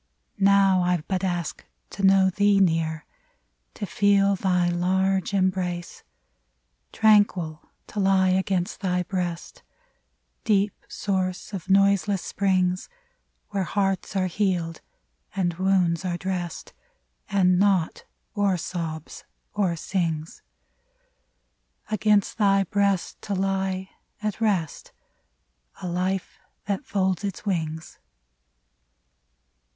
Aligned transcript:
152 0.39 0.47
AT 0.49 0.57
DUSK 0.57 0.57
Now 0.57 0.91
I 0.91 1.03
but 1.07 1.23
ask 1.23 1.65
to 1.91 2.03
know 2.03 2.31
thee 2.31 2.59
near, 2.59 3.05
To 3.75 3.85
feel 3.85 4.35
thy 4.35 4.67
large 4.67 5.31
embrace! 5.31 6.01
Tranquil 6.91 7.61
to 7.85 7.99
lie 7.99 8.31
against 8.31 8.79
thy 8.79 9.03
breast— 9.03 9.61
Deep 10.53 10.73
source 10.87 11.53
of 11.53 11.69
noiseless 11.69 12.23
springs, 12.23 12.89
Where 13.49 13.61
hearts 13.63 14.15
are 14.15 14.25
healed, 14.25 14.81
and 15.35 15.53
wounds 15.53 16.03
are 16.03 16.17
dressed. 16.17 16.73
And 17.29 17.59
naught 17.59 18.03
or 18.33 18.57
sobs 18.57 19.23
or 19.53 19.75
sings: 19.75 20.41
Against 21.91 22.39
thy 22.39 22.63
breast 22.63 23.21
to 23.21 23.35
lie 23.35 23.91
at 24.23 24.41
rest— 24.41 24.93
A 25.83 25.85
hfe 25.85 26.23
that 26.65 26.87
folds 26.87 27.23
its 27.23 27.45
wings. 27.45 27.99